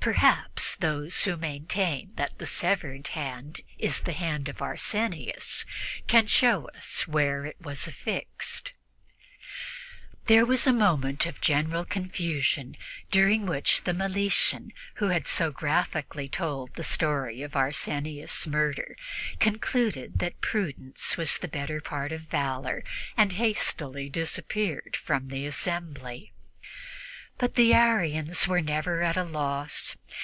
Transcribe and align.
Perhaps 0.00 0.76
those 0.76 1.24
who 1.24 1.36
maintain 1.36 2.12
that 2.14 2.32
that 2.38 2.46
severed 2.46 3.08
hand 3.08 3.60
is 3.78 4.00
the 4.00 4.14
hand 4.14 4.48
of 4.48 4.62
Arsenius 4.62 5.66
can 6.06 6.26
show 6.26 6.66
us 6.68 7.06
where 7.06 7.44
it 7.44 7.60
was 7.60 7.86
affixed." 7.86 8.72
There 10.24 10.46
was 10.46 10.66
a 10.66 10.72
moment 10.72 11.26
of 11.26 11.42
general 11.42 11.84
confusion, 11.84 12.78
during 13.10 13.44
which 13.44 13.84
the 13.84 13.92
Meletian 13.92 14.72
who 14.94 15.08
had 15.08 15.28
so 15.28 15.50
graphically 15.50 16.26
told 16.26 16.72
the 16.74 16.84
story 16.84 17.42
of 17.42 17.54
Arsenius' 17.54 18.46
murder 18.46 18.96
concluded 19.40 20.20
that 20.20 20.40
prudence 20.40 21.18
was 21.18 21.36
the 21.36 21.48
better 21.48 21.82
part 21.82 22.12
of 22.12 22.22
valor 22.22 22.82
and 23.14 23.32
hastily 23.32 24.08
disappeared 24.08 24.96
from 24.96 25.28
the 25.28 25.44
assembly. 25.44 26.32
But 27.40 27.54
the 27.54 27.72
Arians 27.72 28.48
were 28.48 28.60
never 28.60 29.00
at 29.04 29.16
a 29.16 29.22
loss. 29.22 29.94